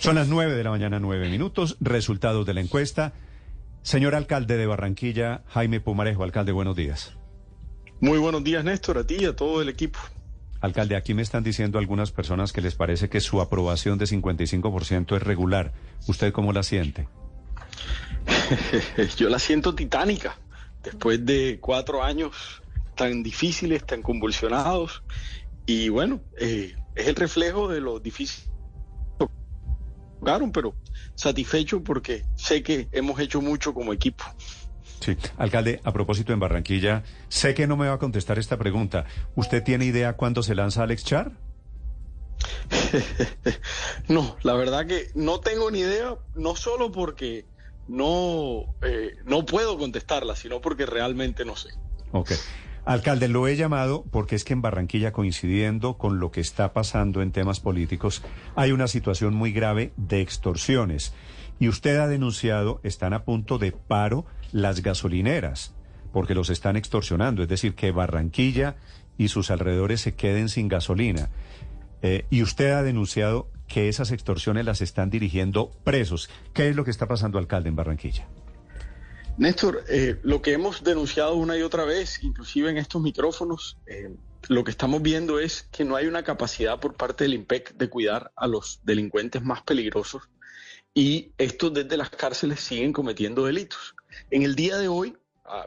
[0.00, 1.76] Son las nueve de la mañana, nueve minutos.
[1.78, 3.12] Resultados de la encuesta.
[3.82, 7.12] Señor alcalde de Barranquilla, Jaime Pumarejo, alcalde, buenos días.
[8.00, 9.98] Muy buenos días, Néstor, a ti y a todo el equipo.
[10.62, 15.16] Alcalde, aquí me están diciendo algunas personas que les parece que su aprobación de 55%
[15.16, 15.74] es regular.
[16.06, 17.06] ¿Usted cómo la siente?
[19.18, 20.38] Yo la siento titánica.
[20.82, 22.62] Después de cuatro años
[22.94, 25.02] tan difíciles, tan convulsionados.
[25.66, 28.50] Y bueno, eh, es el reflejo de lo difícil
[30.52, 30.74] pero
[31.14, 34.24] satisfecho porque sé que hemos hecho mucho como equipo.
[35.00, 39.06] Sí, alcalde, a propósito en Barranquilla, sé que no me va a contestar esta pregunta.
[39.34, 41.32] ¿Usted tiene idea cuándo se lanza Alex Char?
[44.08, 47.46] no, la verdad que no tengo ni idea, no solo porque
[47.88, 51.70] no, eh, no puedo contestarla, sino porque realmente no sé.
[52.12, 52.32] Ok.
[52.84, 57.22] Alcalde, lo he llamado porque es que en Barranquilla, coincidiendo con lo que está pasando
[57.22, 58.22] en temas políticos,
[58.56, 61.14] hay una situación muy grave de extorsiones.
[61.58, 65.74] Y usted ha denunciado, están a punto de paro las gasolineras,
[66.12, 67.42] porque los están extorsionando.
[67.42, 68.76] Es decir, que Barranquilla
[69.18, 71.28] y sus alrededores se queden sin gasolina.
[72.02, 76.30] Eh, y usted ha denunciado que esas extorsiones las están dirigiendo presos.
[76.54, 78.26] ¿Qué es lo que está pasando, alcalde, en Barranquilla?
[79.38, 84.14] Néstor, eh, lo que hemos denunciado una y otra vez, inclusive en estos micrófonos, eh,
[84.48, 87.88] lo que estamos viendo es que no hay una capacidad por parte del IMPEC de
[87.88, 90.28] cuidar a los delincuentes más peligrosos
[90.94, 93.94] y estos desde las cárceles siguen cometiendo delitos.
[94.30, 95.16] En el día de hoy,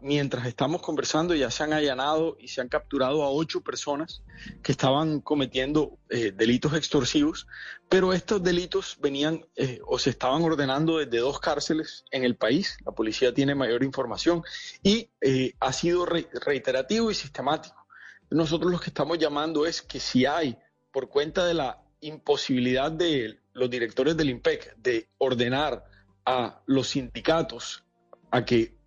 [0.00, 4.22] mientras estamos conversando ya se han allanado y se han capturado a ocho personas
[4.62, 7.46] que estaban cometiendo eh, delitos extorsivos,
[7.88, 12.76] pero estos delitos venían eh, o se estaban ordenando desde dos cárceles en el país.
[12.84, 14.42] La policía tiene mayor información
[14.82, 17.86] y eh, ha sido reiterativo y sistemático.
[18.30, 20.58] Nosotros lo que estamos llamando es que si hay,
[20.92, 25.84] por cuenta de la imposibilidad de los directores del IMPEC de ordenar
[26.24, 27.84] a los sindicatos
[28.30, 28.77] a que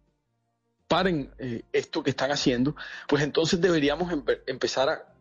[0.92, 2.76] paren eh, esto que están haciendo,
[3.08, 4.12] pues entonces deberíamos
[4.46, 5.16] empezar a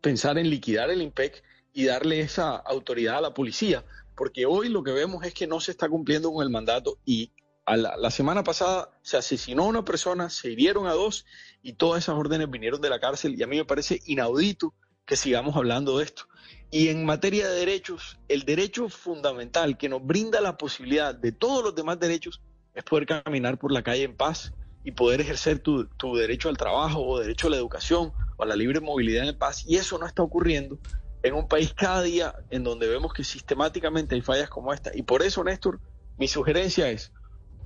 [0.00, 1.42] pensar en liquidar el IMPEC
[1.72, 5.58] y darle esa autoridad a la policía, porque hoy lo que vemos es que no
[5.58, 7.32] se está cumpliendo con el mandato y
[7.66, 11.26] la, semana pasada se asesinó a una persona, se hirieron a dos
[11.64, 14.72] y todas esas órdenes vinieron de la cárcel y a mí me parece inaudito
[15.04, 16.28] que sigamos hablando de esto.
[16.70, 21.64] Y en materia de derechos, el derecho fundamental que nos brinda la posibilidad de todos
[21.64, 22.40] los demás derechos
[22.72, 24.52] es poder caminar por la calle en paz,
[24.84, 28.56] y poder ejercer tu, derecho al trabajo o derecho a la educación o a la
[28.56, 29.64] libre movilidad en paz.
[29.66, 30.78] Y eso no está ocurriendo
[31.22, 34.90] en un país cada día en donde vemos que sistemáticamente hay fallas como esta.
[34.94, 35.80] Y por eso, Néstor,
[36.18, 37.12] mi sugerencia es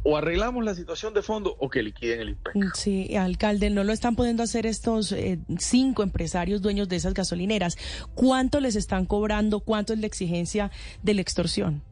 [0.09, 2.55] o arreglamos la situación de fondo o que liquiden el IPEC.
[2.55, 7.13] Mm, sí, alcalde, no lo están pudiendo hacer estos eh, cinco empresarios dueños de esas
[7.13, 7.77] gasolineras.
[8.15, 9.59] ¿Cuánto les están cobrando?
[9.59, 10.71] ¿Cuánto es la exigencia
[11.03, 11.83] de la extorsión?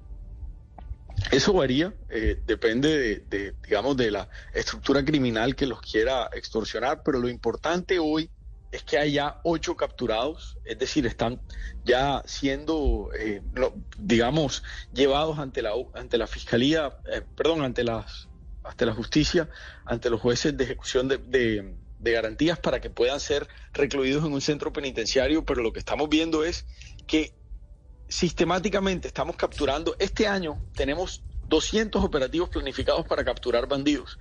[1.34, 7.19] Eso varía, eh, depende de, digamos, de la estructura criminal que los quiera extorsionar, pero
[7.19, 8.31] lo importante hoy
[8.71, 11.41] es que haya ocho capturados, es decir, están
[11.84, 13.43] ya siendo, eh,
[13.99, 14.62] digamos,
[14.93, 18.28] llevados ante la ante la fiscalía, eh, perdón, ante las
[18.62, 19.50] ante la justicia,
[19.84, 21.19] ante los jueces de ejecución de,
[21.99, 26.09] de garantías para que puedan ser recluidos en un centro penitenciario, pero lo que estamos
[26.09, 26.65] viendo es
[27.09, 27.34] que
[28.09, 29.97] sistemáticamente estamos capturando.
[29.98, 34.19] Este año tenemos 200 operativos planificados para capturar bandidos,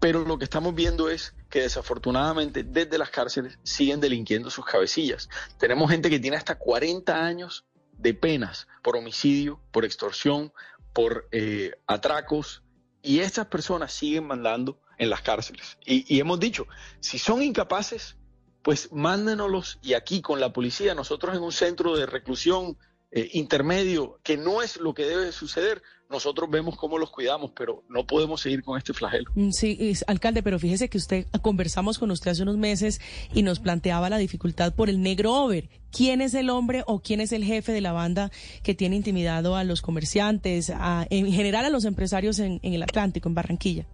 [0.00, 5.28] pero lo que estamos viendo es que desafortunadamente desde las cárceles siguen delinquiendo sus cabecillas.
[5.58, 7.64] Tenemos gente que tiene hasta 40 años
[7.96, 10.52] de penas por homicidio, por extorsión,
[10.92, 12.62] por eh, atracos,
[13.02, 15.78] y estas personas siguen mandando en las cárceles.
[15.84, 16.66] Y, y hemos dicho,
[17.00, 18.16] si son incapaces,
[18.62, 22.78] pues mándenoslos y aquí con la policía, nosotros en un centro de reclusión
[23.16, 25.80] eh, intermedio, que no es lo que debe suceder,
[26.10, 29.30] nosotros vemos cómo los cuidamos, pero no podemos seguir con este flagelo.
[29.36, 33.00] Mm, sí, alcalde, pero fíjese que usted conversamos con usted hace unos meses
[33.32, 35.68] y nos planteaba la dificultad por el negro over.
[35.92, 38.32] ¿Quién es el hombre o quién es el jefe de la banda
[38.64, 40.72] que tiene intimidado a los comerciantes,
[41.08, 43.86] en general a los empresarios en, el Atlántico, en Barranquilla?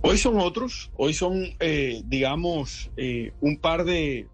[0.00, 4.28] Hoy son otros, hoy son, eh, digamos, eh, un par de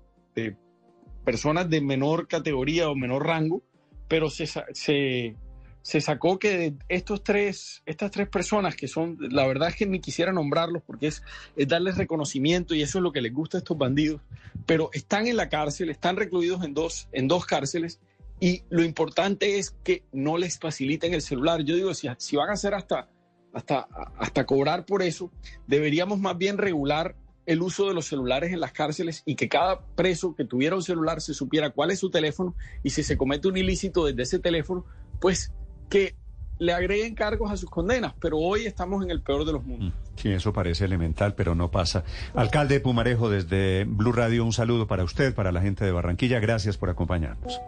[1.24, 3.62] personas de menor categoría o menor rango,
[4.08, 5.36] pero se, se,
[5.82, 10.00] se sacó que estos tres, estas tres personas que son, la verdad es que ni
[10.00, 11.22] quisiera nombrarlos porque es,
[11.56, 14.20] es darles reconocimiento y eso es lo que les gusta a estos bandidos,
[14.66, 18.00] pero están en la cárcel, están recluidos en dos, en dos cárceles
[18.40, 21.62] y lo importante es que no les faciliten el celular.
[21.62, 23.08] Yo digo, si, si van a hacer hasta,
[23.52, 23.86] hasta,
[24.18, 25.30] hasta cobrar por eso,
[25.66, 27.14] deberíamos más bien regular
[27.46, 30.82] el uso de los celulares en las cárceles y que cada preso que tuviera un
[30.82, 34.38] celular se supiera cuál es su teléfono y si se comete un ilícito desde ese
[34.38, 34.84] teléfono,
[35.20, 35.52] pues
[35.88, 36.14] que
[36.58, 39.88] le agreguen cargos a sus condenas, pero hoy estamos en el peor de los mundos.
[39.88, 42.04] Mm, sí, eso parece elemental, pero no pasa.
[42.34, 46.38] Alcalde de Pumarejo, desde Blue Radio, un saludo para usted, para la gente de Barranquilla.
[46.38, 47.60] Gracias por acompañarnos.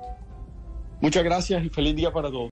[1.00, 2.50] Muchas gracias y feliz día para todos.